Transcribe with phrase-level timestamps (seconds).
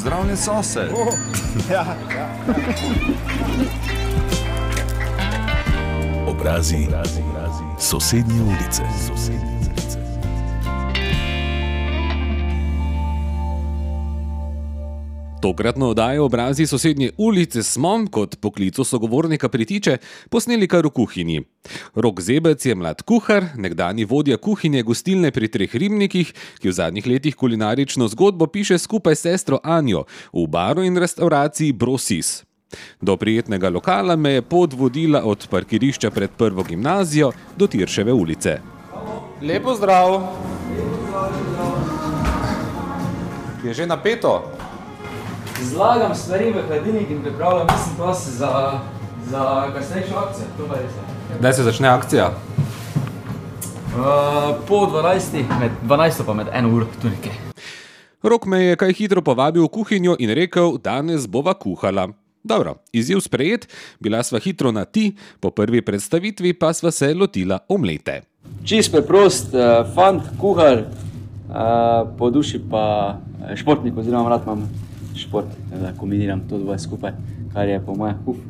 [0.00, 0.90] pozdravljen sosed.
[0.94, 1.14] Oh,
[1.70, 1.84] ja,
[2.16, 2.28] ja.
[6.26, 7.64] Obrazi, obrazi, obrazi.
[7.78, 8.82] sosednje ulice.
[9.08, 9.49] Sosednje.
[15.40, 19.96] Tokratno oddajo obrazi sosednje ulice smo, kot poklicu sogovornika pritiče,
[20.30, 21.40] posneli kar v kuhinji.
[21.94, 27.06] Rok Zebec je mlad kuhar, nekdani vodja kuhinje gostilne pri treh ribnikih, ki v zadnjih
[27.06, 32.44] letih kulinarično zgodbo piše skupaj s sestro Anjo v baru in restauraciji Brosis.
[33.00, 38.60] Do prijetnega lokala me je pot vodila od parkirišča pred prvo gimnazijo do Tirševe ulice.
[39.42, 40.20] Lepo zdrav!
[43.64, 44.59] Je že napeto?
[45.64, 48.80] Zlagam stvari v hladilnik in pripravljam, mislim, pa se za,
[49.30, 50.46] za kasnejšo akcijo.
[51.38, 52.30] Kdaj se začne akcija?
[53.90, 57.32] Uh, po 12, med 12 pa med 1 uro, tu nekaj.
[58.22, 62.08] Rok me je kaj hitro povabil v kuhinjo in rekel, danes bova kuhala.
[62.44, 63.68] Dobro, izziv sprejet,
[64.00, 68.22] bila sva hitro na ti, po prvi predstavitvi pa sva se lotila omlete.
[68.64, 73.18] Čist preprost, uh, fant, kuhar, uh, po duši pa
[73.56, 74.68] športnik, oziroma rad imam
[75.20, 77.12] šport, da kombiniram to dvoje skupaj,
[77.52, 78.40] kar je po mojem uf.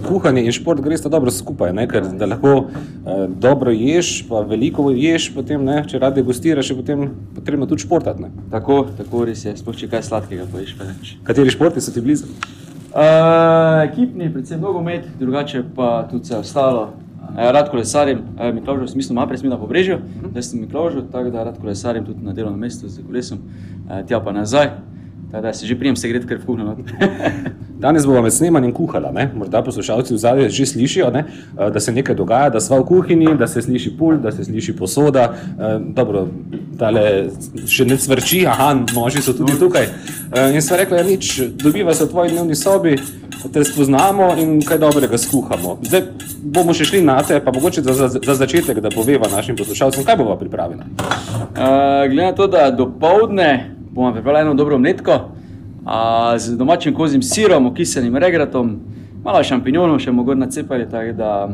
[0.00, 1.86] Kuhanje in šport greš dobro skupaj, ne?
[1.88, 5.82] ker da lahko eh, dobro ješ, pa veliko ješ, potem, ne?
[5.88, 8.30] če radi gostiraš, je potem potrebno tudi športati.
[8.52, 10.76] Tako, tako res je, sploh če kaj sladkega poješ.
[11.26, 12.30] Kateri športi so ti blizu?
[12.90, 16.88] Uh, ekipni, predvsem nogomet, drugače pa tudi vse ostalo.
[17.20, 20.00] Uh, rad kolesarim, uh, Mikložo, v smislu mapre smo na pobrežju,
[20.32, 23.44] zdaj sem Mikložo, tako da rad kolesarim tudi na delovnem mestu z kolesom,
[23.86, 24.72] uh, tja pa nazaj.
[25.32, 26.76] Da se že prijem se gre, ker je vkuhno.
[27.80, 29.30] Danes bomo med snemanjem kuhala, ne?
[29.34, 31.24] morda poslušalci v zadnjem že slišijo, ne?
[31.58, 34.44] Eh, da se nekaj dogaja, da smo v kuhinji, da se sliši pult, da se
[34.44, 35.32] sliši posoda.
[35.32, 36.26] Eh, dobro,
[36.78, 37.30] tale
[37.66, 39.86] še ne cvrči, aha, noži so tudi tukaj.
[39.86, 42.98] Eh, in sva rekla, ja, nič, dobiva se v tvoji dnevni sobi,
[43.52, 45.78] te spoznamo in kaj dobrega skuhamo.
[45.86, 46.08] Zdaj
[46.42, 50.04] bomo še šli na te, pa mogoče za, za, za začetek, da poveva našim poslušalcem,
[50.04, 50.84] kaj bova pripravila.
[50.84, 55.20] Uh, glede na to, da do povdne bomo pripravili eno dobro mletko
[55.84, 58.78] a, z domačim kozim sirom, okisenim regratom,
[59.24, 61.48] malo šampinjonov še mogoče tako da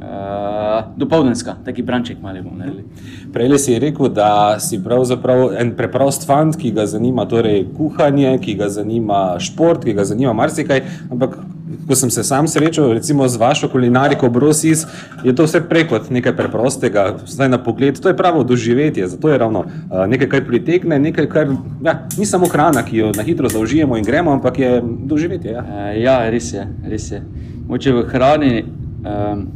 [0.00, 2.84] uh, dopolnjenska, taki branček mali bomo naredili.
[3.32, 8.54] Prej si rekel, da si pravzaprav en preprost fant, ki ga zanima torej kuhanje, ki
[8.54, 11.38] ga zanima šport, ki ga zanima marsikaj, ampak
[11.86, 14.86] ko sem se sam srečal, recimo z vašo kulinariko Brosis,
[15.24, 19.38] je to vse preko nekaj preprostega, zdaj na pogled, to je pravo doživetje, zato je
[19.38, 21.52] ravno uh, nekaj, kar pritegne, nekaj, kar
[21.84, 25.52] ja, ni samo hrana, ki jo na hitro zaužijemo in gremo, ampak je doživetje.
[25.52, 27.22] Ja, uh, ja res je, res je.
[27.68, 29.46] Moče v hrani um,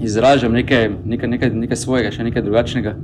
[0.00, 2.94] izražam nekaj, nekaj, nekaj, nekaj svojega, še nekaj drugačnega,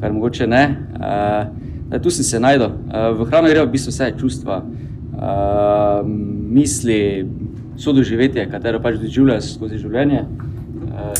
[0.00, 0.62] kar mogoče ne.
[0.98, 2.72] Uh, tu sem se najdel.
[2.88, 6.00] Uh, v hrani gre v bistvu vse čustva, uh,
[6.48, 7.26] misli,
[7.78, 10.24] so doživetje, katero pač doživljaš skozi življenje.
[10.24, 11.10] E,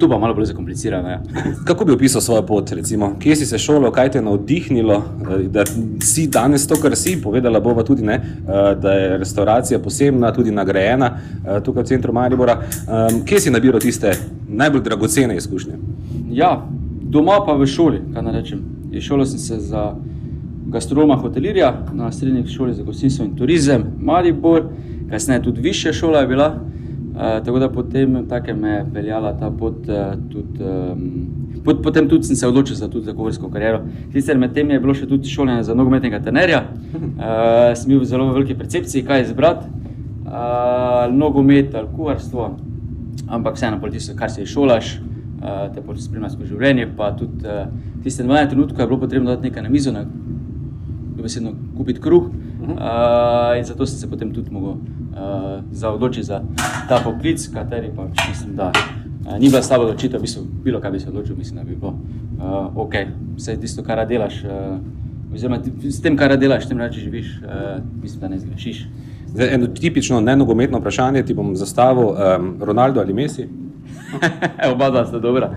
[0.00, 1.08] Tu pa malo bolj zakomplicirano.
[1.08, 1.22] Ja.
[1.68, 2.72] Kako bi opisal svojo pot?
[2.72, 3.16] Recimo?
[3.20, 5.64] Kje si se šolo, kaj te je navdihnilo, eh, da
[6.02, 10.50] si danes to, kar si povedala, bova tudi ne, eh, da je restauracija posebna, tudi
[10.50, 11.10] nagrajena
[11.64, 12.62] tukaj v centru Maribora.
[13.26, 14.12] Kje si nabiral tiste
[14.48, 15.76] najbolj dragocene izkušnje?
[16.32, 16.66] Ja,
[17.02, 18.64] doma pa v šoli, kaj naj rečem.
[19.00, 19.94] Šolo sem se za
[20.70, 24.64] gastronomija hotelirja na srednji šoli za gostinstvo in turizem, Maribor,
[25.10, 26.54] kasneje tudi višja šola je bila.
[27.20, 28.10] Uh, tako da potem
[28.56, 32.88] me je peljala ta pot, uh, tudi, um, pot, potem tudi sem se odločil za,
[33.02, 33.82] za kuharsko kariero.
[34.12, 38.08] Sicer med tem je bilo še tudi šolanje za nogometnega trenerja, uh, sem bil v
[38.08, 39.68] zelo veliki percepciji, kaj izbrati,
[40.24, 42.46] uh, nogomet ali kuharstvo,
[43.28, 44.94] ampak vseeno, tisto, kar se šolaš,
[45.42, 46.88] uh, te potem spremljaš skozi življenje.
[46.96, 47.68] Pa tudi uh,
[48.00, 50.06] tiste 12 trenutke, je bilo potrebno dati nekaj na mizo, na
[51.20, 52.32] dobesedno kupiti kruh.
[52.32, 52.80] Uh -huh.
[52.80, 54.80] uh, in zato sem se potem tudi mogel
[55.12, 56.42] uh, odločiti za
[56.88, 58.72] ta poklic, kateri pa mislim, da
[59.26, 61.76] uh, ni bila slaba odločitev, v bistvu, bilo kaj bi se odločil, mislim, da bi
[61.76, 62.94] bilo uh, ok.
[63.36, 68.20] Vse tisto, kar delaš, uh, oziroma s tem, kar delaš, tem reči živiš, uh, mislim,
[68.20, 68.86] da ne zgrešiš.
[69.30, 73.48] Zdaj, eno tipično nenogometno vprašanje ti bom zastavil, um, Ronaldo ali Messi?
[74.72, 75.50] Oba dva sta dobra.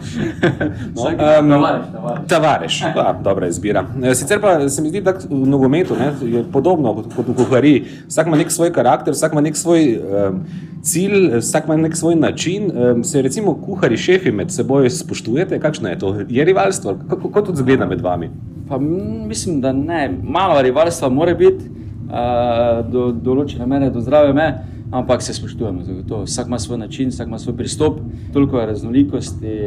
[0.96, 3.86] No, um, tavares, ja, dobra izbira.
[4.04, 7.84] E, sicer pa se mi zdi, da v nogometu ne, je podobno kot v kuhariji.
[8.08, 10.42] Vsak ima nek svoj karakter, vsak ima nek svoj um,
[10.84, 12.72] cilj, vsak ima nek svoj način.
[12.72, 16.16] Um, se recimo kuhari, šefi med seboj spoštujete, kakšno je to?
[16.30, 16.98] Je rivalstvo?
[17.10, 18.30] Kako, kako to zgleda med vami?
[18.70, 20.10] Pa, mislim, da ne.
[20.24, 21.70] Malo rivalstva mora biti,
[22.10, 25.84] uh, do določene mere, do zdrave mere ampak se spoštujemo.
[25.84, 26.24] Zagotovo.
[26.24, 28.00] Vsak ima svoj način, vsak ima svoj pristop,
[28.34, 29.60] toliko je raznolikosti.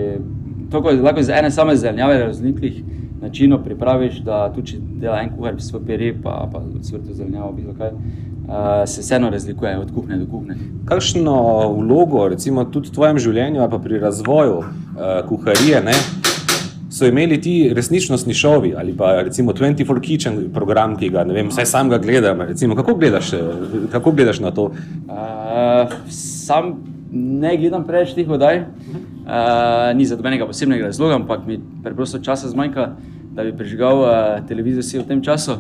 [0.71, 2.83] Toliko je lahko iz ene same zelenjave raznolikih
[3.21, 7.75] načinu pripraviš, da tudi če dela en kuhar, svoj pere, pa, pa svrto zelenjavo, bilo
[7.79, 10.57] kaj, uh, se vseeno razlikuje od kuhne do kuhne.
[10.85, 11.37] Kakšno
[11.79, 14.69] vlogo, recimo, tudi v tvojem življenju, pa pri razvoju uh,
[15.29, 15.97] kuharije, ne,
[16.97, 21.51] so imeli ti resničnostni šovi ali pa recimo 24 Kitchen program, ki ga, ne vem,
[21.53, 22.41] vsaj sam ga gledam.
[22.41, 23.31] Recimo, kako, gledaš,
[23.93, 24.65] kako gledaš na to?
[24.65, 26.73] Uh, sam
[27.13, 32.49] ne gledam preveč teh oddaj, uh, ni za dobenega posebnega razloga, ampak mi preprosto časa
[32.49, 32.91] zmanjka,
[33.37, 34.13] da bi prežigal uh,
[34.49, 35.59] televizijo v tem času.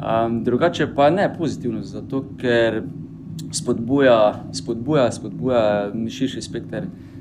[0.00, 2.82] Um, drugače pa ne pozitivno, zato ker
[3.52, 5.62] spodbuja, spodbuja, spodbuja
[6.08, 7.19] širši spekter Eh,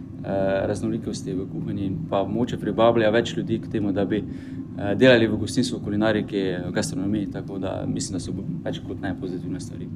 [0.68, 5.28] raznolikosti v kuhinji in pa moče privablja več ljudi k temu, da bi eh, delali
[5.28, 6.44] v gostinstvu, kulinariki,
[6.74, 7.32] gastronomiji.
[7.32, 8.34] Tako da mislim, da so
[8.66, 9.88] več kot ne pozitivne stvari.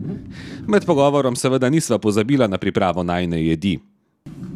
[0.67, 3.79] Med pogovorom seveda nisva pozabila na pripravo najne jedi.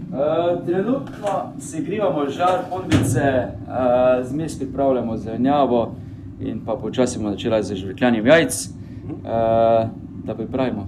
[0.08, 3.24] Uh, trenutno se grivamo žar, pondice,
[3.68, 5.96] uh, zmes pripravljamo zelenjavo
[6.40, 9.90] in pa počasi bomo začeli z žvrkljanjem jajc, uh,
[10.26, 10.88] da pripravimo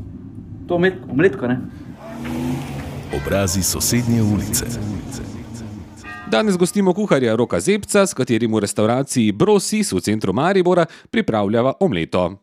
[0.67, 0.75] to
[1.11, 1.47] omletko.
[3.17, 4.65] Obrazi sosednje ulice.
[6.31, 12.35] Danes gostimo kuharja Roka Zepca, s katerim v restavraciji Brosis v centru Maribora pripravljava omleto.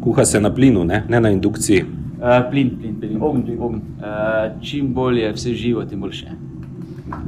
[0.00, 1.82] Kuha se na plinu, ne, ne na indukciji.
[1.82, 3.82] Uh, plin, plin, plin, ogen, ogen.
[3.98, 6.38] Uh, čim bolj je vse živo, tem boljše.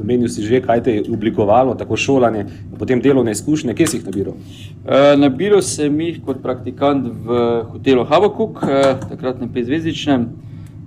[0.03, 2.47] Menil si že, kaj te je oblikovalo, tako šolanje,
[2.79, 4.39] potem delovne izkušnje, kje si jih nabiral?
[4.39, 7.43] Uh, nabiral sem jih kot praktikant v
[7.75, 10.31] hotelu Habakuk, uh, takrat na Pezvezdičnem.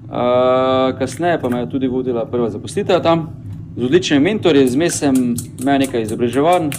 [0.08, 3.28] Uh, kasneje pa me je tudi vodila prva zaposlitev tam,
[3.78, 6.70] z odličnimi mentorji, zmes sem imel nekaj izobraževanj.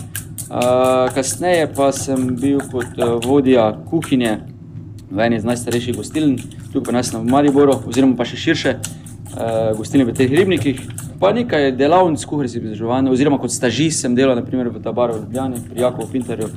[0.48, 4.38] Uh, kasneje pa sem bil kot uh, vodja kuhinje
[5.10, 6.38] v eni iz najstarejših gostiln,
[6.72, 10.80] tukaj pa nas na Mariboru, oziroma pa še širše, uh, gostilne v teh ribnikih.
[11.20, 15.66] Pa nekaj delavnic kuharskih izobraževanj, oziroma kot stažist sem delal naprimer v Tabaru v Ljubljani,
[15.68, 16.48] pri Jakovu Pinterju.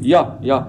[0.00, 0.62] Ja, ja,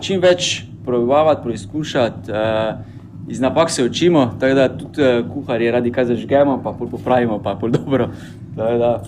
[0.00, 2.32] čim več probavati, preizkušati.
[2.32, 2.96] Uh,
[3.28, 7.38] iz napak se učimo, tako da tudi uh, kuharji radi kaj zažgemo, pa pol popravimo,
[7.42, 8.08] pa pol dobro.
[8.56, 9.02] Da, da.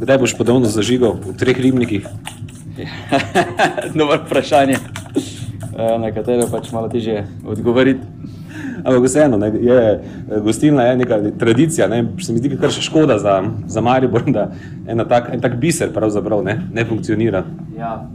[0.00, 2.06] Kdaj boš ponovno zažigal v treh ribnikih?
[3.96, 8.04] Dobro vprašanje, uh, na katero pač malo težje odgovoriti.
[8.86, 9.78] Ampak vseeno, ne, je,
[10.30, 14.22] eh, gostilna je neka tradicija, ne, se mi zdi, kar še škoda za, za Maribor,
[14.30, 14.50] da
[14.86, 17.42] ena tak, en tak biser pravzaprav ne, ne funkcionira.
[17.78, 18.06] Ja,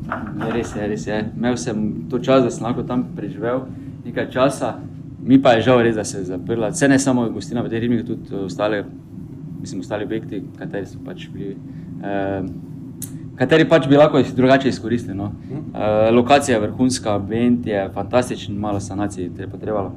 [0.46, 1.18] je res je, res je.
[1.38, 3.66] Imel sem to čas, da sem lahko tam preživel
[4.06, 4.80] nekaj časa,
[5.22, 6.72] Mi pa je žal res, da se je zaprla.
[6.74, 8.84] Vse ne samo gostina, tej rimi, tudi ostale,
[9.62, 11.56] mislim, ostali objekti, kateri so pač bili.
[12.04, 12.44] Eh,
[13.36, 15.16] Kateri pač bi lahko drugače izkoristili.
[15.18, 15.32] No.
[15.52, 19.96] Uh, lokacija je vrhunska, ambient je fantastičen, malo sanacije je potrebalo.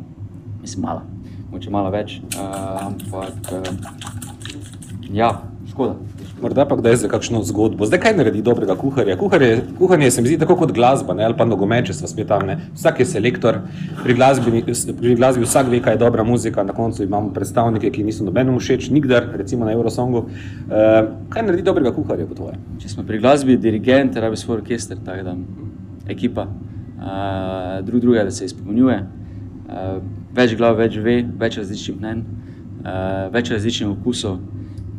[0.63, 1.03] Mislim, malo,
[1.51, 2.21] moče malo več.
[2.25, 3.69] Uh, ampak, uh,
[5.13, 5.99] ja, škoda.
[6.45, 7.87] Morda pa kdaj za kakšno zgodbo.
[7.89, 9.17] Zdaj, kaj naredi dobrega kuharja?
[9.17, 11.25] Kuharje, kuhanje se mi zdi tako kot glasba, ne?
[11.25, 12.43] ali pa nogomet, če smo spet tam.
[12.45, 12.57] Ne?
[12.75, 13.63] Vsak je selektor,
[14.03, 14.61] pri glasbi,
[14.99, 18.61] pri glasbi vsak ve, kaj je dobra muzika, na koncu imamo predstavnike, ki niso nobenemu
[18.61, 20.21] všeč, nikdar, recimo na Eurosongu.
[20.29, 22.59] Uh, kaj naredi dobrega kuharja po tvoje?
[22.83, 25.35] Če smo pri glasbi, dirigent, rabi svoj orkester, tako da
[26.13, 28.99] ekipa, uh, drug drugega, da se izpolnjuje.
[29.65, 29.97] Uh,
[30.37, 32.21] več glav, več ve, več različnih mnen,
[32.83, 34.37] uh, več različnih okusov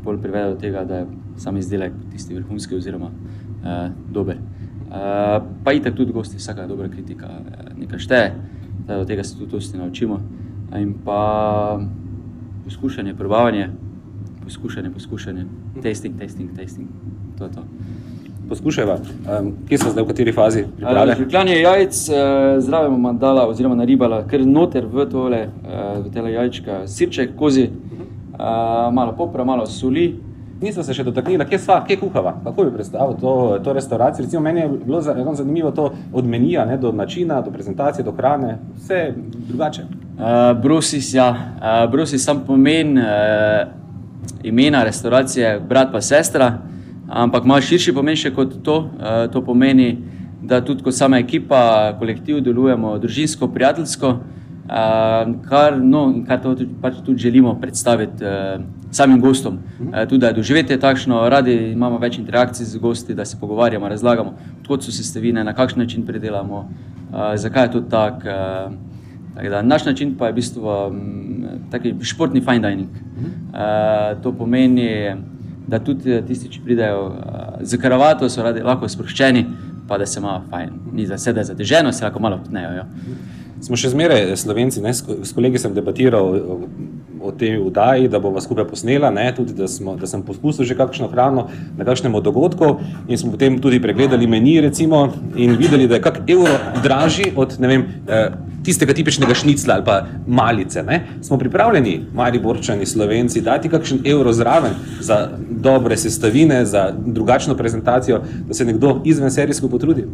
[0.06, 1.06] bolj privede do tega, da je
[1.38, 4.38] sam izdelek tisti vrhunski oziroma uh, dober.
[4.38, 8.34] Uh, pa in tako tudi gosti, vsaka dobra kritika uh, nekaj šteje,
[8.88, 10.20] da od tega se tudi dosti naučimo.
[10.75, 11.80] In pa
[12.63, 13.70] poskušanje, probavanje,
[14.44, 15.46] poskušanje, poskušanje,
[15.82, 16.88] testing, testing, testing.
[17.38, 17.63] To je to.
[18.50, 18.98] Poskušajva,
[19.39, 20.63] um, kje smo zdaj, v kateri fazi?
[21.18, 22.10] Žvekljanje jajc,
[22.60, 25.48] zraven bomo dala oziroma naribala kar noter v tole,
[26.06, 30.13] v tele jajčka, sirček, kozi, uh, malo popra, malo soli.
[30.65, 34.25] Nismo se še dotaknili, kje sva, kje kuhava, kako bi predstavil to, to restauracijo.
[34.25, 38.12] Recimo meni je bilo zelo zanimivo to od menija, ne, do načina, do prezentacije, do
[38.17, 39.13] hrane, vse
[39.50, 39.86] drugače.
[39.86, 43.05] Uh, Brusis, ja, uh, Brusis sam pomen uh,
[44.43, 46.57] imena restauracije, brat pa sestra,
[47.10, 48.79] ampak ima širši pomen še kot to.
[48.79, 49.91] Uh, to pomeni,
[50.41, 54.15] da tudi kot sama ekipa, kolektiv delujemo družinsko, prijateljsko.
[54.67, 59.60] Kar, no, kar tudi, pač tudi želimo predstaviti uh, samim gostom.
[59.79, 63.89] Uh, tudi da je doživetje takšno, radi imamo več interakcij z gosti, da se pogovarjamo,
[63.89, 68.27] razlagamo, odkot so sestavine, na kakšen način predelamo, uh, zakaj je to tako.
[68.27, 68.95] Uh,
[69.50, 72.89] da, naš način pa je v bistvu um, športni fine dining.
[72.89, 75.15] Uh, to pomeni,
[75.67, 77.15] da tudi tisti, ki pridejo uh,
[77.62, 79.45] z karavato, so radi, lahko sproščeni,
[79.88, 80.69] pa da se malo fajn.
[80.93, 82.72] Ni za sebe zateženo, se lahko malo potnejo.
[82.77, 82.86] Jo.
[83.62, 84.92] Smo še zmeraj slovenci, ne?
[84.94, 86.58] s kolegi sem debatiral o,
[87.24, 90.78] o tej vdaji, da bova skupaj posnela, ne, tudi da, smo, da sem poskusil že
[90.78, 91.48] kakšno hrano
[91.78, 92.76] na kakšnemu dogodku
[93.08, 97.56] in smo potem tudi pregledali meni recimo in videli, da je kak evro dražji od,
[97.60, 98.36] vem, eh,
[98.66, 99.98] tistega tipičnega šnicla ali pa
[100.28, 100.84] malice.
[100.84, 101.02] Ne?
[101.22, 108.22] Smo pripravljeni, mali borčani, slovenci, dati kakšen evro zraven za dobre sestavine, za drugačno prezentacijo,
[108.48, 110.08] da se nekdo izven serijsko potrudi?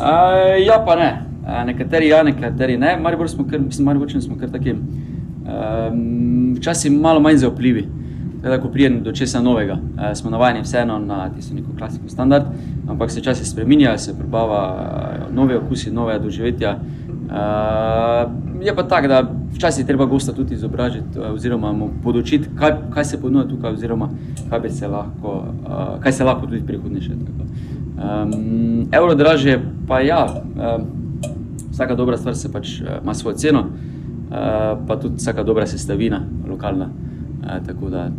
[0.00, 0.32] A,
[0.64, 1.29] ja, pa ne.
[1.50, 2.96] A, nekateri ja, nekateri ne.
[3.02, 7.88] Maribor smo kar, mislim, Mariborčani smo kar takim um, včasih malo manj zaupljivi.
[8.42, 12.44] Teda, ko prijem do česa novega, e, smo navajeni vseeno na tisto neko klasiko standard,
[12.88, 14.62] ampak se časi spreminja, se probava
[15.32, 16.78] nove okusi, nove doživetja.
[17.30, 18.30] Uh,
[18.64, 23.20] je pa tako, da včasih treba gosta tudi izobražiti, oziroma mu podočiti, kaj, kaj se
[23.20, 24.08] ponuja tukaj, oziroma
[24.50, 27.12] kaj se lahko, uh, kaj se lahko tudi prihodnje še.
[27.12, 30.99] Um, evro draže, pa ja, um,
[31.80, 34.36] vsaka dobra stvar se pač uh, ima svojo ceno, uh,
[34.88, 36.90] pa tudi vsaka dobra sestavina, lokalna.
[37.40, 38.10] Uh, tako da,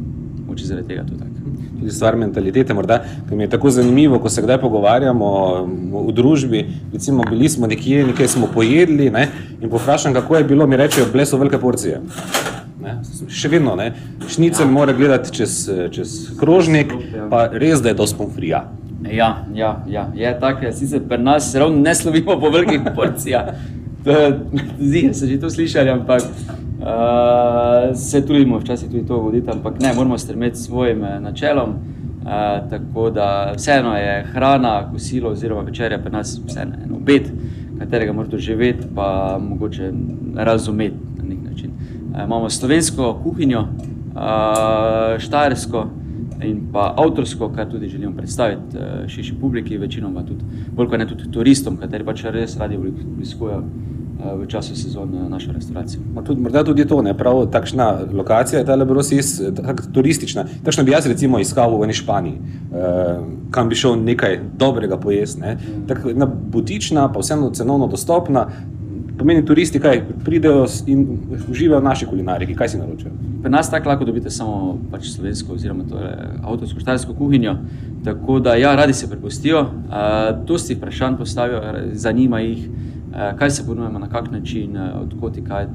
[0.47, 1.31] moče zaradi tega to tako
[1.81, 2.73] tudi stvar mentalitete.
[2.73, 5.29] Morda, mi je tako zanimivo, ko se kdaj pogovarjamo
[6.07, 6.65] v družbi.
[6.93, 9.27] Recimo, bili smo nekje, nekaj smo pojedli ne,
[9.61, 12.01] in povprašam, kako je bilo, mi rečejo, bile so velike porcije.
[12.81, 12.95] Ne,
[13.29, 13.91] še vedno, ne.
[14.29, 14.71] šnicel ja.
[14.71, 16.93] mora gledati čez, čez krožnik,
[17.29, 18.63] pa res, da je to spomfrija.
[19.09, 23.45] Ja, ja, ja, je tako, sicer pri nas se ravno ne slovimo po velikih porcijah.
[24.79, 26.21] Zdi se, že to slišali, ampak
[26.81, 31.69] Uh, se trudimo včasih tudi to voditi, ampak ne, moramo strmeti svojim eh, načelom.
[31.69, 37.29] Uh, tako da vseeno je hrana, kosilo oziroma večerja pri nas vseeno en obed,
[37.79, 39.91] katerega morate živeti, pa mogoče
[40.35, 41.71] razumeti na nek način.
[42.13, 45.87] Uh, imamo slovensko kuhinjo, uh, štajersko
[46.43, 51.07] in pa avtorsko, kar tudi želimo predstaviti uh, širši publiki, večinoma tudi, bolj kot ne
[51.07, 53.63] tudi turistom, kateri pač res radi obiskujejo.
[54.21, 56.01] Eh, v času sezone našo restauracijo.
[56.25, 60.45] Tudi, morda tudi to, ne prav takšna lokacija je ta Lebrosis, tako turistična.
[60.63, 63.19] Takšno bi jaz recimo iskal v eni Španiji, eh,
[63.51, 65.41] kam bi šel nekaj dobrega pojesti.
[65.41, 65.57] Ne.
[65.87, 68.45] Tako ena butična, pa vseeno cenovno dostopna,
[69.17, 71.05] pomeni turisti, kaj pridejo in
[71.49, 73.13] uživajo v naši kulinariki, kaj si naročajo.
[73.41, 75.83] Pri nas tako lahko dobite samo pač slovensko oziroma
[76.43, 77.55] avtorsko štajersko kuhinjo,
[78.05, 81.61] tako da ja, radi se prepustijo, uh, dosti vprašanj postavijo,
[81.93, 82.69] zanima jih.
[83.15, 85.65] Eh, kaj se ponujemo, na kak način, eh, odkot je kaj.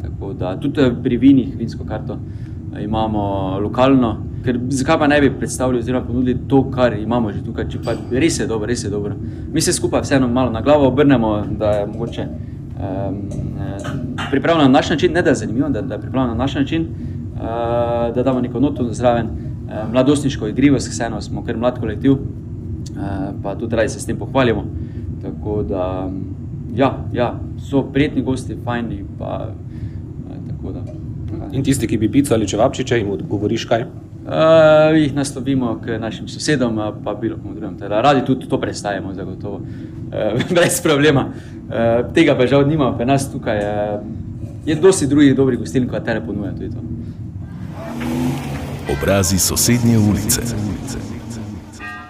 [0.61, 2.19] Tudi eh, pri vinih, vinsko karto
[2.81, 7.69] imamo lokalno, ker zakaj pa ne bi predstavili oziroma ponudili to, kar imamo že tukaj,
[7.69, 9.15] če pa res je dobro, res je dobro.
[9.53, 12.27] Mi se skupaj vseeno malo na glavo obrnemo, da je mogoče
[14.31, 16.83] pripravljeno na naš način, ne da je zanimivo, da, da je pripravljeno na naš način,
[16.83, 22.19] uh, da damo neko noto zraven, uh, mladostniško igrivost, vseeno smo kar mlad kolektiv, uh,
[23.43, 24.65] pa tudi radi se s tem pohvalimo.
[25.23, 26.25] Tako da, um,
[26.75, 27.41] ja, ja,
[27.71, 29.05] so prijetni gosti, fajni.
[29.19, 29.49] Pa,
[30.49, 30.81] tako, da,
[31.53, 33.85] In tisti, ki bi pico ali čevapčiče, jim odgovoriš kaj?
[34.27, 37.79] Uh, jih naslovimo k našim sosedom, pa bilo komu drugemu.
[38.03, 41.29] Radi tudi to predstavimo, zagotovo, uh, brez problema.
[41.31, 44.03] Uh, tega pa žal nimamo, pa nas tukaj uh,
[44.67, 46.83] je dosti drugih dobrih gostiln, kot tere ponuja tudi to.
[48.99, 50.43] Obrazi sosednje ulice.
[50.43, 51.16] ulice.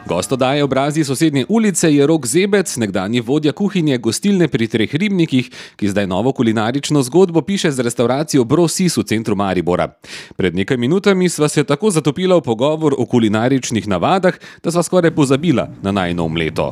[0.08, 5.48] Gost odaje obrazi sosednje ulice je Rok Zebec, nekdani vodja kuhinje gostilne pri Treh Ribnikih,
[5.76, 9.88] ki zdaj novo kulinarično zgodbo piše z restauracijo Brosis v centru Maribora.
[10.36, 15.10] Pred nekaj minutami sva se tako zatopila v pogovor o kulinaričnih navadah, da sva skoraj
[15.10, 16.70] pozabila na najnov leto.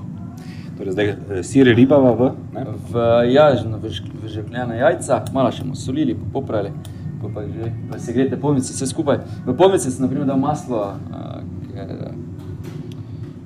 [0.79, 2.31] Torej zdaj eh, siri ribava v?
[2.55, 2.67] Ne?
[2.91, 3.03] V
[3.35, 6.71] jažno, v žekljena jajca, malo še smo solili, popravili,
[7.35, 9.19] pa že, pa se grete pomice vse skupaj.
[9.43, 11.43] V pomice sem naprimer dal maslo, uh,
[11.75, 12.15] ker,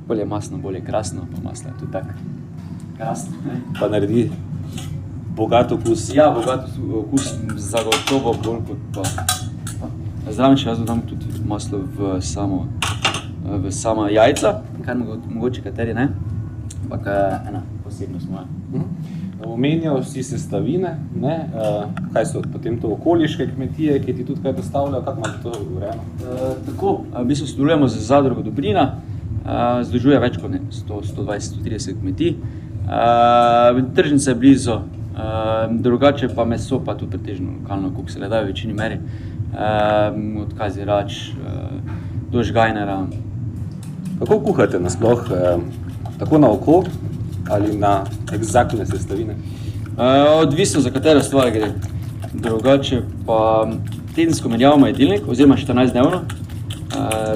[0.09, 2.09] bolje masno, bolje krasno, pa maslo je tudi tako
[2.97, 3.37] krasno.
[3.47, 3.61] Ne?
[3.81, 4.31] Pa naredi
[5.37, 6.15] bogat okus.
[6.15, 9.03] Ja, bogat okus, zagotovo bolj kot pa.
[10.31, 12.67] Zraven še jaz dodam tudi maslo v samo,
[13.45, 16.11] v sama jajca, kar mogoče kateri ne,
[16.85, 17.09] ampak
[17.49, 18.45] ena posebnost moja.
[18.73, 19.17] Mhm.
[19.49, 21.35] Omenjal si sestavine, ne?
[22.13, 26.03] kaj so potem to okoliške kmetije, ki ti tudi kaj dostavljajo, kako imaš to urejeno?
[26.03, 28.89] E, tako, v bistvu sodelujemo z zadrugo Dobrina,
[29.83, 30.51] združuje več kot
[30.87, 32.35] 120-130 kmetij.
[33.95, 34.79] Tržnica je blizu,
[35.71, 38.99] drugače pa meso, pa tudi pretežno lokalno, kot se le da v večini meri,
[40.43, 41.13] od Kazirač
[42.33, 43.07] do Žgajnera.
[44.19, 45.25] Kako kuhate nasploh,
[46.19, 46.85] tako na oko
[47.51, 49.35] ali na egzaktne sestavine?
[50.43, 51.73] Odvisno za katero stvar gre.
[52.35, 53.69] Drugače pa
[54.15, 56.21] tedensko menjavamo jedilnik, oziroma 14 dnevno,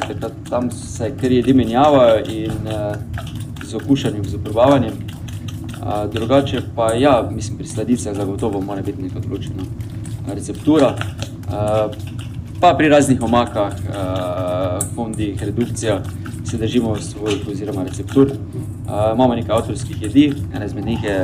[0.01, 2.97] takrat tam se kar jedi menjavajo in uh,
[3.65, 4.93] z okušanjem, z probavanjem.
[4.93, 9.65] Uh, drugače pa ja, mislim, pri sladicah zagotovo mora biti neka določena
[10.35, 10.95] receptura.
[11.49, 11.91] Uh,
[12.61, 16.03] pa pri raznih omakah, uh, fondih, redukcijah
[16.45, 18.31] se držimo svojih oziroma receptur.
[18.31, 21.19] Uh, imamo nekaj avtorskih jedi, ena izmed njih je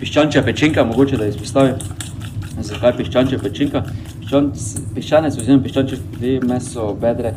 [0.00, 1.80] piščančja pečenka, mogoče da izpostavim.
[2.60, 3.84] Zakaj piščančja pečenka?
[4.94, 7.34] Piščanec oziroma piščančje jedi, meso, bedre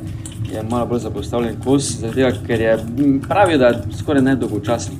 [0.53, 2.77] je malo bolj zapostavljen kos, zato ker je
[3.27, 4.95] pravijo, da je skoraj nedolgočasen.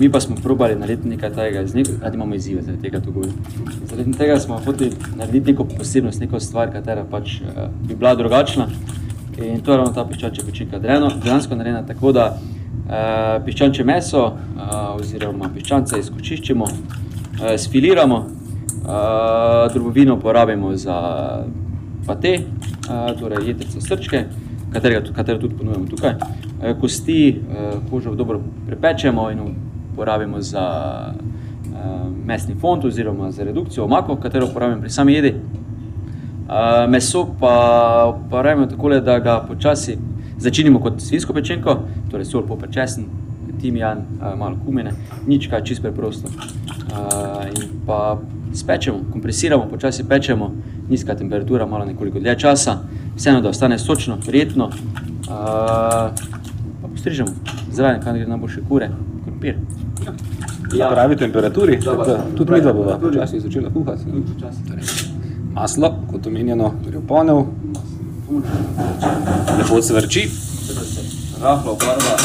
[0.00, 1.62] Mi pa smo probali narediti nekaj takega,
[2.00, 3.34] da imamo izzive, zaradi tega to govorim.
[3.90, 8.68] Zaradi tega smo hoteli narediti neko posebnost, neko stvar, katera pač uh, bi bila drugačna.
[9.38, 10.78] In to je ravno ta piščančja pečenka.
[10.78, 20.18] Dejansko narejena tako, da uh, piščančje meso uh, oziroma piščance izkočiščimo, uh, sfiliramo, uh, drobovino
[20.20, 20.98] porabimo za
[22.06, 24.24] pate, uh, torej jedrce srčke,
[24.72, 26.14] katerega, katero tudi ponujemo tukaj.
[26.14, 29.54] Uh, kosti, uh, kožo dobro prepečemo in
[29.96, 30.64] porabimo za
[31.12, 35.34] uh, mesni fond oziroma za redukcijo omako, katero uporabljam pri sami jedi.
[36.88, 39.98] Meso pa uporabljamo tako, da ga počasi
[40.38, 41.74] začinimo kot svinsko pečenko,
[42.10, 43.04] torej sol, poper, česen,
[43.60, 44.04] timijan,
[44.36, 44.92] malo kumine,
[45.26, 46.30] nič kaj, čist preprosto.
[47.48, 48.18] In pa
[48.54, 50.52] spečemo, kompresiramo, počasi pečemo,
[50.90, 52.78] nizka temperatura, malo nekoliko dlje časa,
[53.16, 54.66] vseeno, da ostane sočno, prijetno.
[54.66, 54.72] Uh,
[56.82, 57.30] pa postrižemo,
[57.72, 58.90] zraven, kaj gre najboljše kure,
[59.24, 59.56] krompir.
[60.76, 60.90] Ja.
[60.90, 64.04] Pravi temperaturi, da, tudi mi dva bova počasi začela kuhati.
[65.54, 67.44] Maslo, kot omenjeno, gre v ponev,
[69.58, 70.28] lepo cvrči.
[71.42, 72.16] Rahlo barva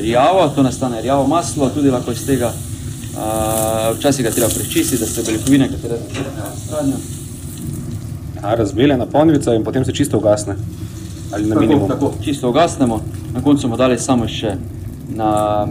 [0.00, 2.52] rjavo, to nastane rjavo maslo, tudi lahko iz tega.
[3.10, 6.96] Uh, včasih ga treba prečistiti, da se beljakovine, katere se stranijo.
[8.42, 10.56] Razbeljena ponvica in potem se čisto ugasne.
[11.32, 11.88] Ali na tako, minimum?
[11.88, 13.00] Tako, čisto ugasnemo.
[13.34, 14.56] Na koncu bomo dali samo še
[15.14, 15.66] na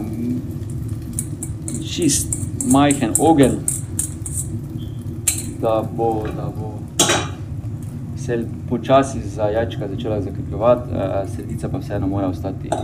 [1.90, 2.36] čist
[2.72, 3.58] majhen ogen,
[5.60, 6.78] da bo, da bo
[8.16, 12.78] se počasi za jajčka začela zakrpljevati, uh, sredica pa vseeno mora ostati uh,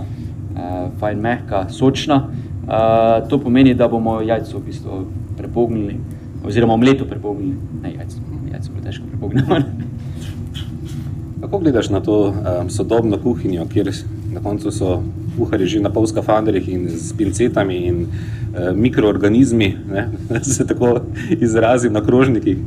[1.01, 2.29] fajn mehka, sočna.
[2.67, 5.05] Uh, to pomeni, da bomo jajco v bistvu
[5.37, 6.01] prepognili,
[6.47, 8.17] oziroma omleto prepognili, ne jajco,
[8.53, 9.61] jajco bo težko prepognemo.
[11.41, 13.93] Kako gledaš na to um, sodobno kuhinjo, kjer
[14.33, 15.03] na koncu so
[15.39, 21.01] kuhari že na pol skafanderjih in s pincetami in uh, mikroorganizmi, ne, da se tako
[21.31, 22.59] izrazim na krožnikih?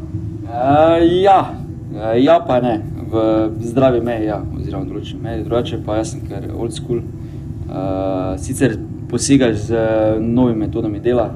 [0.44, 1.54] Uh, ja,
[1.94, 6.14] uh, ja, pa ne, v zdravi meji, ja, oziroma v določeni meji, drugače pa jaz
[6.14, 7.02] sem kar old school.
[7.70, 8.78] Uh, sicer
[9.10, 9.82] posegaš z
[10.22, 11.32] novimi metodami dela,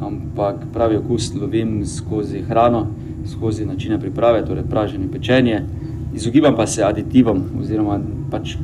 [0.00, 2.86] ampak pravi okus lovim skozi hrano,
[3.26, 5.62] skozi načine priprave, torej praženje, pečenje.
[6.14, 8.56] Izogibam pa se aditivom, oziroma pač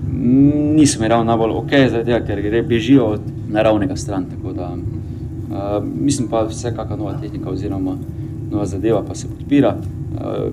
[0.76, 1.70] nisem ravno najbolj ok,
[2.04, 4.26] tega, ker gre bežijo od naravnega stran.
[4.56, 7.96] Da uh, mislim pa vsekakor nova tehnika oziroma
[8.50, 9.76] nova zadeva pa se podpira.
[9.76, 10.52] Uh,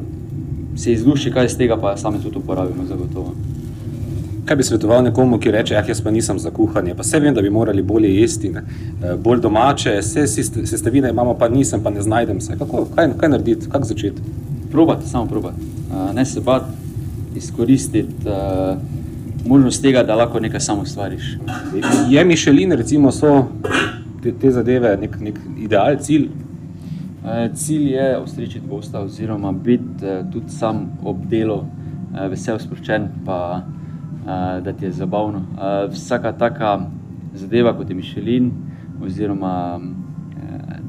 [0.76, 3.34] se izlušči kaj iz tega, pa sami tudi uporabimo zagotovo.
[4.46, 7.34] Kaj bi svetoval nekomu, ki reče, ah, jaz pa nisem za kuhanje, pa vse vem,
[7.34, 8.64] da bi morali bolje jesti, ne?
[9.24, 10.28] bolj domače, vse
[10.66, 12.58] sestavine imamo, pa nisem, pa ne znajdem se.
[12.60, 14.22] Kako, kaj, kaj narediti, kako začeti?
[14.72, 15.62] Probati, samo probati.
[15.92, 16.72] Uh, ne se bati,
[17.36, 18.78] izkoristiti uh,
[19.46, 21.38] možnost tega, da lahko nekaj samo stvariš.
[22.10, 23.46] Je Mišelin, recimo, so
[24.24, 26.28] te, te zadeve nek, nek ideal, cilj?
[27.24, 33.08] Uh, cilj je ostričiti gosta oziroma biti uh, tudi sam ob delu uh, vesel, sproščen,
[33.26, 33.83] pa uh,
[34.26, 35.42] da ti je zabavno.
[35.92, 36.80] Vsaka taka
[37.34, 38.52] zadeva, kot je Mišelin
[39.04, 39.84] oziroma uh,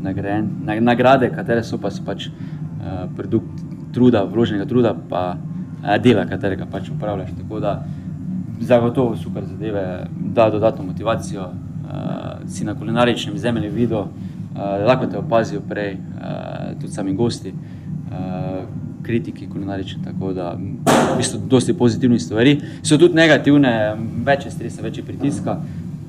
[0.02, 5.36] nagrajen, nagrade, katere so pa so pač uh, produkt truda, vloženega truda, pa
[6.02, 7.34] dela, katerega pač upravljaš.
[7.38, 7.74] Tako da
[8.60, 14.06] zagotovo super zadeve, da dodatno motivacijo, uh, si na kulinaričnem zemelju videl,
[14.86, 15.96] lahko te opazijo prej,
[16.80, 17.50] tudi sami gosti,
[19.04, 20.02] kritiki kulinarični.
[20.04, 20.52] Tako da
[21.14, 22.60] v bistvu dosti pozitivnih stvari.
[22.82, 25.58] So tudi negativne, več je stresa, več je pritiska,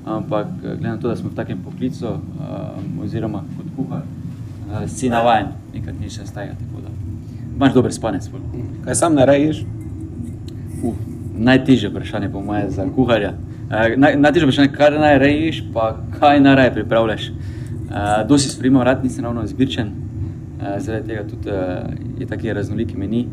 [0.06, 4.06] ampak glede na to, da smo v takem poklicu uh, oziroma kot kuhar,
[4.68, 6.70] uh, si navajen nekaj dni še stajati.
[7.56, 8.28] Imaš dober spanec.
[8.84, 9.64] Kaj sam narediš?
[10.84, 10.94] Uh,
[11.36, 13.34] najtežje vprašanje, po mojem, za kuharja.
[13.66, 17.30] Uh, naj, najtežje vprašanje, kaj naj rejiš, pa kaj naj pripravljaš.
[17.86, 19.92] Uh, dosti spremljam, rad nisem ravno izbirčen,
[20.60, 23.26] zaradi tega tudi uh, je tako raznoliki meni.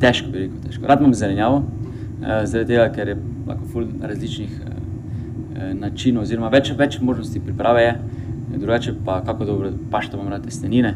[0.00, 0.88] Težko bi rekel, težko.
[0.88, 4.58] Rad imam zelenjavo, uh, zaradi tega, ker je lahko ful različnih
[5.76, 7.94] načinov, oziroma več, več možnosti priprave je.
[8.56, 10.94] Drugače pa kako dobro pašto imam rad testenine.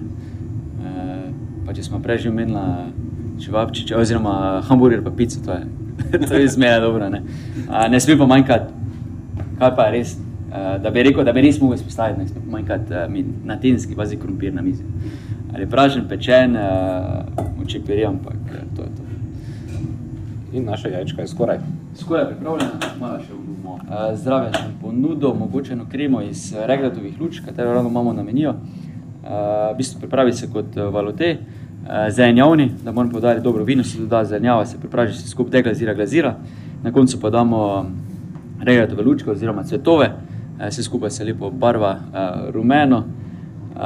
[1.65, 2.61] Pa če smo prej že omenili
[3.41, 5.65] čevapčiče, oziroma hamburger, pa pico, to je,
[6.29, 7.09] to je zmeraj dobro.
[7.11, 7.23] Ne,
[7.69, 8.73] uh, ne sme pa manjkati,
[9.59, 10.17] kaj pa je res.
[10.55, 13.57] Uh, da bi rekel, da bi res mogel izpostaviti, ne sme pa manjkati uh, na
[13.61, 14.85] tenski bazi krompir na mizi.
[15.55, 19.03] Ali pražen, pečen, uh, čepiri, ampak eh, to je to.
[20.53, 21.59] In naša jajčka je skoraj.
[21.99, 27.19] Skoraj pripravljena, malo še bomo uh, zdrave še ponudil, mogoče eno kremo iz eh, regratovih
[27.21, 28.55] luč, katero ravno imamo na meniju.
[28.55, 33.99] Uh, v bistvu pripravi se kot valote, uh, zelenjavni, da moram podariti dobro vino, se
[33.99, 36.37] doda zelenjava, se pripravi se skupaj deglazira, glazira.
[36.85, 37.61] Na koncu pa damo
[38.61, 43.83] regratove lučke oziroma cvetove, uh, vse skupaj se lepo barva uh, rumeno, uh,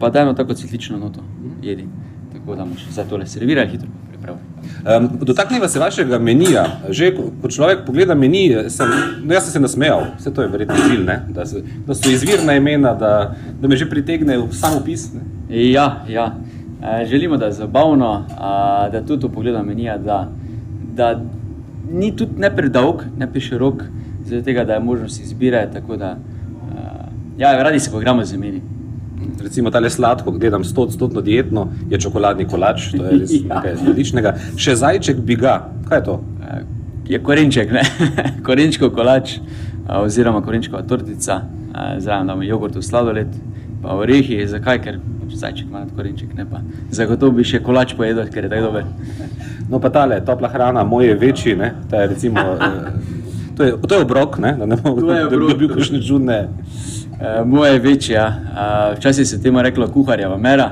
[0.00, 1.20] pa dajmo tako cvetlično noto
[1.62, 1.88] jedi.
[2.32, 3.88] Tako da bomo še zdaj tole servirali hitro.
[4.28, 6.64] Um, Dotaknemo se vašega menija.
[6.88, 8.90] Že ko, ko človek pogleda meni, sem,
[9.24, 11.18] no jaz sem se nasmejal, vse to je verjetno cilj, ne?
[11.34, 13.12] da, se, da so izvirna imena, da,
[13.60, 15.08] da me že pritegne v samo opis.
[15.14, 15.24] Ne?
[15.72, 16.32] Ja, ja.
[16.82, 20.28] E, želimo, da je zabavno, a, da tudi pogledamo menija, da,
[20.94, 21.14] da
[21.90, 23.82] ni tudi ne predolg, ne preširok,
[24.28, 25.66] zaradi tega, da je možnost izbire.
[25.72, 26.18] Da, a,
[27.38, 28.62] ja, radi se pogramo z imeni
[29.42, 33.54] recimo tale sladko, gledam stotno dietno, je čokoladni kolač, to je res ja.
[33.54, 34.34] nekaj odličnega.
[34.56, 36.18] Še zajček bi ga, kaj je to?
[36.42, 36.62] Eh,
[37.14, 37.72] je korenček,
[38.46, 43.38] korenčko kolač eh, oziroma korenčkova tortica, eh, zraven damo jogurt v sladoled,
[43.82, 46.62] pa orehi, zakaj, ker pač zajček ima korenček, ne pa.
[46.94, 48.88] Zagotovo bi še kolač pojedel, ker je tako dober.
[49.68, 52.44] No pa tale, topla hrana, moje večji, ne, ta je recimo,
[53.58, 54.96] to je, to je obrok, ne, da ne bomo,
[55.30, 56.48] bi bil kakšne čudne.
[57.18, 60.70] Uh, moje večja, uh, včasih se temu reklo kuharjeva mera,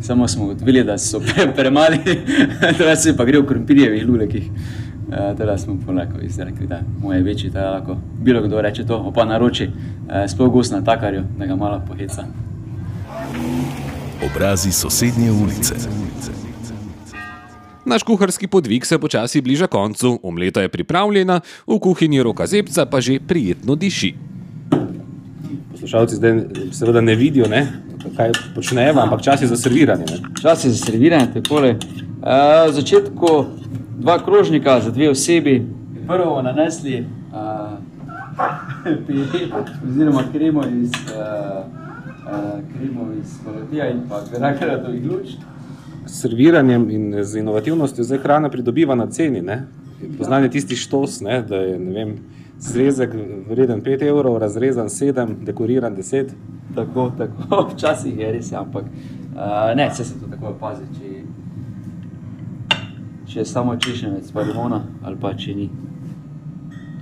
[0.00, 1.98] samo smo ugotovili, da so pre, premali,
[2.78, 4.50] da se pa gre v krompirjevih lulekih.
[4.50, 9.24] Uh, teda smo polako izrekli, da moje večje, da lahko bilo kdo reče to, opa
[9.24, 12.24] naroči, uh, sploh gost na takarju, da ga malo poheca.
[14.30, 15.74] Obrazi sosednje ulice.
[17.86, 23.00] Naš kuharski podvig se počasi bliža koncu, omleta je pripravljena, v kuhinji roka zebca pa
[23.00, 24.14] že prijetno diši
[25.86, 26.40] poslušalci zdaj
[26.72, 27.66] seveda ne vidijo, ne,
[28.16, 30.04] kaj počnejo, ampak čas je za serviranje.
[30.10, 30.18] Ne.
[30.42, 31.70] Čas je za serviranje, takole.
[31.70, 33.44] Uh, v začetku
[33.98, 35.66] dva krožnika za dve osebi,
[36.06, 37.78] prvo nanesli uh,
[39.06, 39.52] pijet,
[39.88, 41.62] oziroma kremo iz, uh,
[42.26, 45.38] uh, kremo iz kolotija in pa grakaratovih luč.
[46.06, 49.66] Serviranjem in z inovativnostjo zdaj hrana pridobiva na ceni, ne.
[50.18, 52.16] Poznanje tisti štos, ne, da je, ne vem,
[52.58, 53.14] zrezek
[53.48, 56.28] vreden 5 evrov, razrezan 7, dekoriran 10.
[56.74, 61.22] Tako, tako, včasih je res, ampak uh, ne, vse se to tako opazi, če,
[63.26, 65.70] če je samo češnjevec, pa limona ali pa če ni.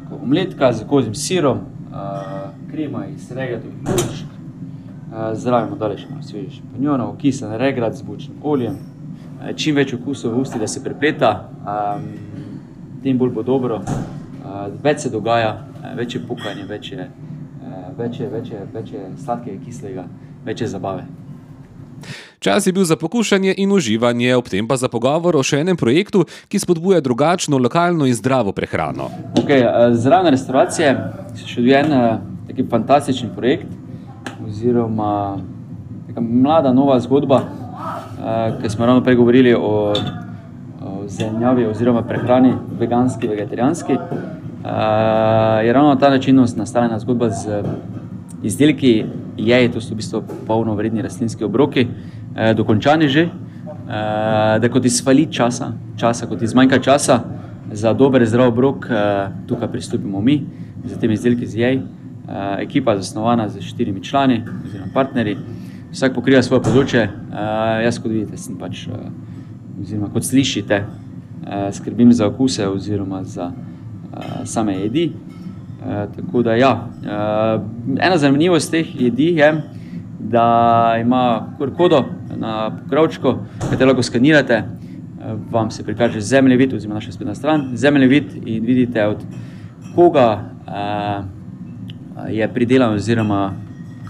[0.02, 1.58] Tako, omletka z kozim sirom,
[1.90, 8.06] uh, krema iz regatovih lučk, uh, zraven dole še malo sveže šampanjonov, kisen regrat z
[8.06, 8.78] bučnim oljem,
[9.56, 12.06] čim več okusov v usti, da se prepleta, um,
[13.04, 13.82] tem bolj bo dobro
[14.82, 15.56] več se dogaja,
[15.96, 17.08] več je pukanja, več je,
[17.98, 20.08] več je, več je, več je sladkega, kislega,
[20.44, 21.06] več je zabave.
[22.44, 25.78] Čas je bil za pokušanje in uživanje, ob tem pa za pogovor o še enem
[25.80, 29.08] projektu, ki spodbuja drugačno, lokalno in zdravo prehrano.
[29.40, 29.64] Okay,
[29.96, 30.90] Zraven restauracije
[31.40, 31.96] je še en
[32.50, 33.70] taki fantastičen projekt,
[34.44, 35.40] oziroma
[36.10, 37.40] neka mlada, nova zgodba,
[38.62, 39.94] ki smo ravno pregovorili o,
[40.82, 43.92] o zelenjavi oziroma prehrani, veganski, vegetarijanski.
[43.92, 44.70] Uh,
[45.64, 47.62] je ravno na ta način nastaljena zgodba z
[48.42, 49.04] izdelki,
[49.36, 53.90] je, to so v bistvu polno vredni rastlinski obroki, uh, dokončani že, uh,
[54.60, 57.20] da kot izvali časa, časa, kot izmanjka časa
[57.72, 60.46] za dober, zdrav obrok, uh, tukaj pristopimo mi,
[60.84, 61.76] z temi izdelki z jej.
[61.76, 65.36] Uh, ekipa zasnovana z štirimi člani, oziroma partnerji,
[65.94, 67.04] vsak pokriva svoje področje.
[67.06, 69.12] Uh, jaz, kot vidite, sem pač, uh,
[69.78, 75.12] oziroma kot slišite, uh, skrbim za okuse oziroma za uh, same jedi.
[75.14, 77.62] Uh, tako da, ja, uh,
[77.94, 79.52] ena zanimivost teh jedi je,
[80.18, 80.46] da
[80.98, 82.04] ima kodo
[82.34, 83.36] na pokrovčku,
[83.70, 89.06] ki lahko skanirate, uh, vam se prikaže zemljevid, oziroma naša spletna stran, zemljevid in vidite,
[89.14, 89.22] od
[89.94, 90.28] koga
[90.66, 93.52] uh, je pridelan, oziroma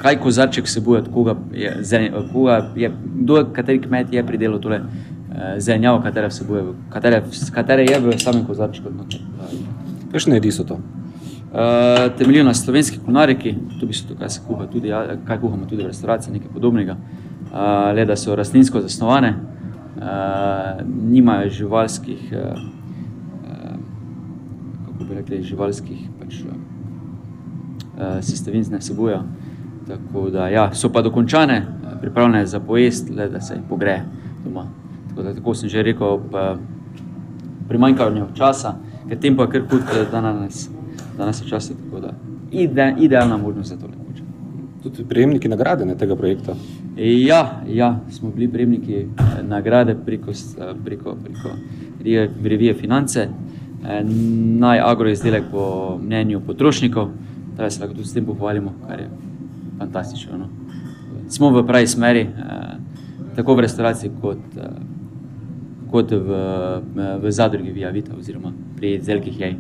[0.03, 5.59] kaj kozarček vsebuje, koga je, od koga je, kdo, kateri kmet je pridelal tole uh,
[5.59, 6.31] zelenjavo, katere,
[6.91, 7.23] katere,
[7.55, 8.93] katere je v samem kozarčku.
[10.13, 10.81] Kakšne jedi so to?
[11.55, 14.91] Uh, temeljijo na slovenski kulinariki, to bi se to, kaj se kuha tudi,
[15.27, 16.97] kaj kuhamo tudi v restauraciji, nekaj podobnega.
[17.55, 19.35] Uh, le da so rastlinsko zasnovane,
[19.97, 22.59] uh, nimajo živalskih, uh,
[24.87, 29.23] kako bi rekli, živalskih pač, uh, sestavin ne vsebujejo.
[29.89, 31.67] Tako da ja, so pa dokončane,
[32.01, 34.05] pripravljene za pojest, le da se jih pogreje
[34.45, 34.67] doma.
[35.09, 36.19] Tako, da, tako sem že rekel,
[37.69, 38.75] pri manjkanju časa
[39.09, 40.69] ker tempo je kar hud, da danes,
[41.19, 41.73] danes je čas.
[42.51, 43.87] Ide, idealna možnost za to.
[44.85, 46.53] tudi prejemniki nagrade ne, tega projekta.
[46.97, 49.07] Ja, ja, smo bili prejemniki eh,
[49.43, 51.49] nagrade preko, eh, preko, preko
[51.99, 53.21] revije- revije Finance.
[53.21, 54.05] Eh,
[54.59, 57.09] Naj agroizdelek po mnenju potrošnikov,
[57.57, 59.09] da se lahko tudi s tem pohvalimo, kar je
[59.79, 60.39] fantastično.
[60.39, 60.49] No.
[61.29, 62.77] Smo v pravi smeri, eh,
[63.37, 64.69] tako v restavraciji kot, eh,
[65.91, 66.31] kot v,
[66.99, 69.57] eh, v zadrugi Via Vita oziroma pri izdelkih jej.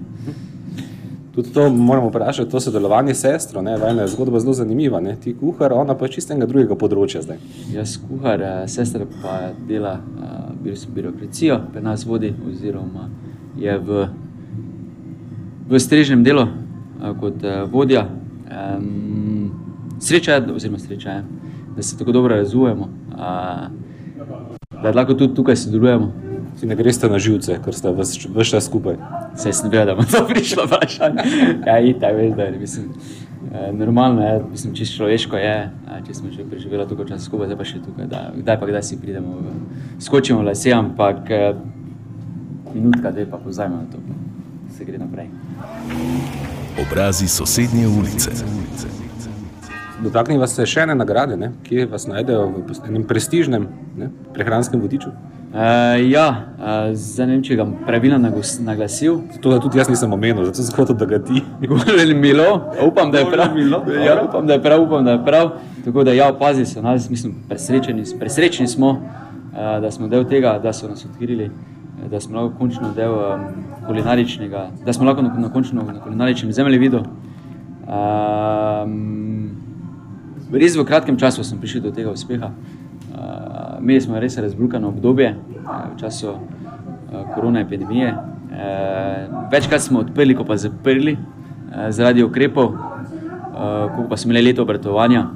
[1.35, 5.16] Tudi to moramo vprašati, to sodelovanje s sestro, ne, vajna je zgodba zelo zanimiva, ne,
[5.16, 7.40] ti kuhar, ona pa čistega drugega področja zdaj.
[7.74, 13.09] Jaz kuhar, eh, sestra pa dela uh, birokracijo, pri nas vodi, oziroma
[13.59, 14.07] je v,
[15.68, 18.07] v strežnem delu uh, kot uh, vodja.
[18.46, 19.34] Um,
[20.04, 21.24] sreča je, oziroma sreča je,
[21.76, 22.88] da se tako dobro razumemo,
[24.82, 26.12] da lahko tudi tukaj sodelujemo.
[26.60, 28.94] Ti ne greste na živce, ker sta vse čas skupaj.
[29.36, 31.24] Se sem vedel, da bo to prišlo vprašanje.
[31.66, 32.92] Ja, itak, veš, da je, mislim,
[33.52, 35.56] eh, normalno je, mislim, čisto človeško je,
[35.88, 38.70] a, če smo že preživeli toliko časa skupaj, zdaj pa še tukaj, da, kdaj pa
[38.70, 39.56] kdaj si pridemo, v,
[39.98, 41.58] skočimo v lase, ampak eh,
[42.74, 44.14] minutka, dve pa pozajmo na to, pa
[44.78, 45.28] se gre naprej.
[46.86, 48.30] Obrazi sosednje ulice.
[50.04, 55.12] Dotaknimo se še ene nagrade, ne, kje vas najdejo v enem prestižnem ne, prehranskem vodiču.
[55.54, 55.60] Uh,
[56.10, 59.20] ja, uh, zdaj ne vem, če ga pravilno naglas- naglasil.
[59.38, 61.44] To tudi jaz nisem omenil, zato sem hotel, da ga ti.
[61.70, 62.48] Golel Milo,
[62.82, 63.54] upam, da je prav.
[63.54, 65.52] Milo, Ja, upam, da je prav, upam, da je prav.
[65.84, 68.90] Tako da, ja, pazi se nas, mislim, presrečeni, presrečni smo,
[69.54, 71.50] eh, da smo del tega, da so nas odkrili,
[72.10, 73.46] da smo lahko končno del um,
[73.86, 77.04] kulinaričnega, da smo lahko na, na končno na kulinaričnem zemljevidu.
[77.86, 79.43] Um,
[80.52, 82.50] res v kratkem času sem prišel do tega uspeha.
[83.14, 86.40] Uh, imeli smo res razbrukano obdobje uh, v času uh,
[87.35, 88.11] korona epidemije.
[88.11, 94.50] Uh, večkrat smo odprli, ko pa zaprli uh, zaradi ukrepov, uh, ko pa smo imeli
[94.50, 95.28] leto obratovanja.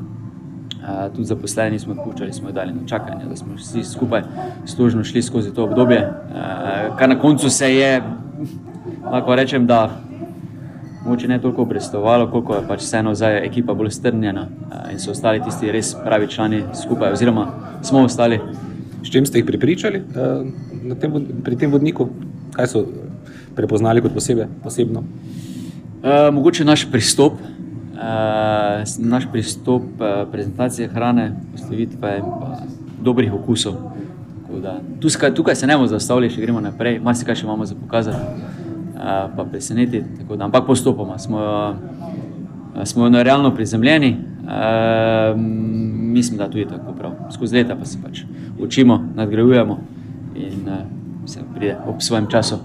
[0.89, 4.23] Uh, tudi zaposleni smo odpuščali, smo dali na čakanje, da smo vsi skupaj
[4.67, 6.03] složno šli skozi to obdobje.
[6.03, 8.03] Uh, kar na koncu se je,
[9.05, 10.08] lahko rečem, da
[11.09, 14.47] mogoče ne toliko obrestovalo, koliko je pač vseeno zdaj ekipa bolj strnjena
[14.93, 17.47] in so ostali tisti res pravi člani skupaj, oziroma
[17.83, 18.41] smo ostali.
[19.03, 20.03] S čim ste jih pripričali
[20.83, 22.11] na tem, pri tem vodniku?
[22.53, 22.85] Kaj so
[23.57, 25.01] prepoznali kot posebe, posebno?
[25.01, 32.29] Uh, mogoče naš pristop, uh, naš pristop uh, prezentacije hrane, postavitve in
[33.03, 33.81] dobrih okusov.
[34.63, 38.47] Da Tukaj, tukaj se ne bomo zastavili, še gremo naprej, marsikaj še imamo za pokazati,
[39.37, 40.05] pa presenetiti.
[40.37, 41.39] Da, ampak postopoma smo,
[42.75, 44.17] uh, smo na realno prizemljeni.
[44.43, 45.41] Uh,
[46.13, 47.13] mislim, da tudi tako prav.
[47.35, 48.21] Skozi leta pa se pač
[48.59, 49.79] učimo, nadgrajujemo
[50.35, 50.75] in uh,
[51.29, 52.57] se pride ob svojem času.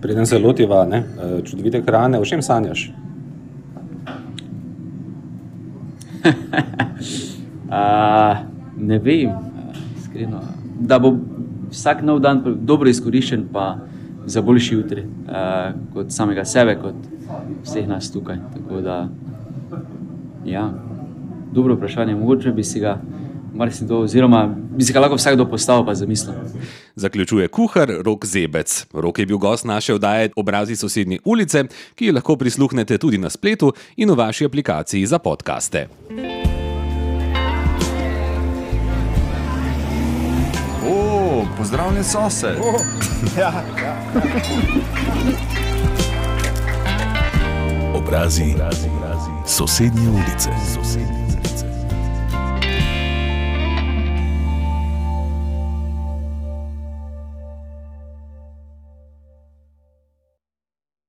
[0.00, 2.92] Preden se lotiva ne, eh, čudovite hrane, o čem sanjaš?
[7.64, 8.36] Uh,
[8.78, 9.36] ne vem, uh,
[9.98, 10.40] iskreno.
[10.80, 11.14] Da bo
[11.70, 13.78] vsak nov dan dobro izkoriščen, pa
[14.26, 16.94] za boljši jutri, uh, kot samega sebe, kot
[17.64, 18.36] vseh nas tukaj.
[18.54, 19.08] Tako da,
[20.46, 20.70] ja,
[21.52, 22.14] dobro vprašanje.
[22.14, 22.98] Mogoče bi si ga
[23.54, 26.34] marsikdo, oziroma bi si ga lahko vsakdo postavil, pa zamislil.
[26.96, 28.86] Zaključuje kuhar Rok Zebec.
[28.92, 33.30] Rok je bil gost naše oddaje Obrazi sosednje ulice, ki jo lahko prisluhnete tudi na
[33.30, 35.88] spletu in v vaši aplikaciji za podkaste.
[41.64, 42.58] Pozdravljen sosed.
[47.94, 48.54] Obrazi
[49.46, 50.50] sosednje ulice.